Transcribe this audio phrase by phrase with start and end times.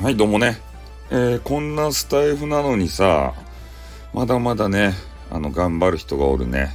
[0.00, 0.60] はい、どうもね。
[1.10, 3.34] えー、こんなスタイフなのにさ、
[4.14, 4.94] まだまだね、
[5.28, 6.70] あの、頑張る人がおるね。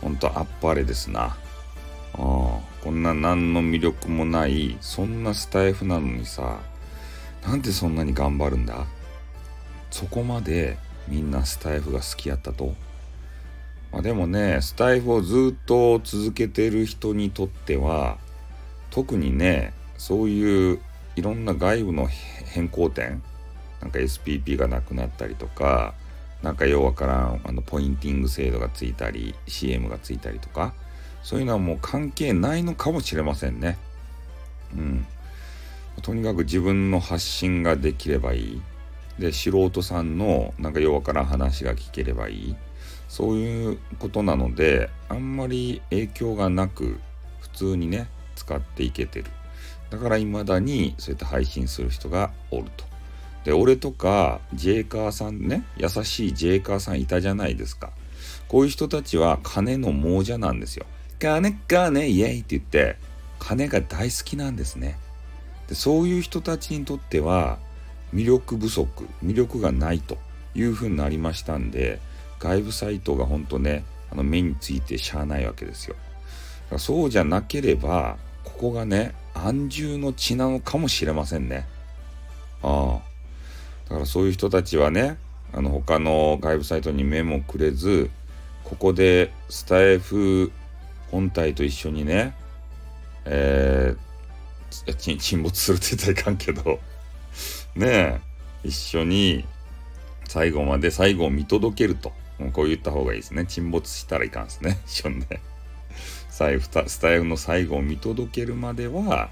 [0.00, 1.36] ほんと、あっぱれですな。
[2.14, 6.60] あこんな何の魅力もない、そんなスタイフなのにさ、
[7.46, 8.86] なんでそんなに頑張るんだ？
[9.90, 12.72] そこまでみんなスタイフが好きやったと
[13.92, 18.16] まあ、でもね、スタイフをずっと続けてる人にとっては、
[18.90, 20.80] 特にね、そういう
[21.18, 23.22] いろんな外部の変更点
[23.80, 25.94] なんか SPP がなくなったりとか
[26.42, 30.74] なんかようわからんあのポインティング制度がついたり CM がついたりとか
[31.22, 33.76] そういうのはもう関係ないのかもしれませんね。
[34.74, 35.06] うん。
[36.00, 38.62] とにかく自分の発信ができればいい。
[39.18, 42.56] で、素人さんのなんかようわからん話が聞ければいい。
[43.08, 47.00] そういうことなので、あんまり影響がなく
[47.40, 49.26] 普通にね、使っていけてる。
[49.90, 52.84] だから未だにそうやって配信する人がおると。
[53.44, 57.90] で、俺とかジェイカーさんね、優しいジェイカーさんいたじゃないですか。
[58.48, 60.86] こういう人たちは金の亡者なんですよ。
[61.18, 62.96] 金金イエイって言って、
[63.38, 64.98] 金が大好きなんですね。
[65.68, 67.58] でそういう人たちにとっては
[68.14, 70.18] 魅力不足、魅力がないと
[70.54, 72.00] いうふうになりましたんで、
[72.38, 75.96] 外部サイトが本当ね、あの目についてしゃあないわけですよ。
[76.78, 79.14] そうじゃなければ、ここがね、
[79.46, 81.66] 安住の地なのかもしれませんね。
[82.62, 83.08] ああ。
[83.88, 85.18] だからそういう人たちはね、
[85.52, 88.10] あの他の外部サイトに目もくれず、
[88.64, 90.52] ここでスタイフ
[91.10, 92.34] 本体と一緒にね、
[93.24, 96.80] えー、沈没するって言ったらいかんけど、
[97.76, 98.20] ねえ、
[98.64, 99.46] 一緒に
[100.28, 102.12] 最後まで最後を見届けると。
[102.52, 103.46] こう言った方がいいですね。
[103.46, 104.78] 沈没したらいかんですね。
[104.86, 105.40] 一緒にね。
[106.38, 109.28] スタイフの最後を見届けるまでは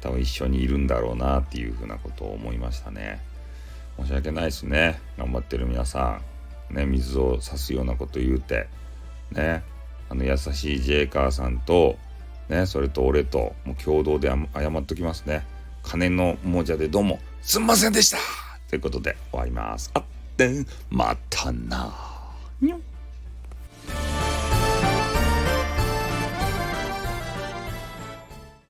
[0.00, 3.20] 多分一緒にいるんだろうなっていうふうなことを思いましたね。
[4.00, 5.00] 申し訳ないですね。
[5.16, 6.20] 頑張ってる皆さ
[6.70, 6.74] ん。
[6.74, 8.66] ね水を差すようなこと言うて。
[9.30, 9.62] ね。
[10.08, 11.96] あの優しいジェイカーさんと
[12.48, 15.46] ねそれと俺ともう共同で謝っときますね。
[15.84, 18.18] 金の亡者でどうもすんませんでした
[18.68, 19.92] ということで終わります。
[19.94, 20.04] あっ
[20.36, 21.94] てまたな
[22.60, 22.80] にょ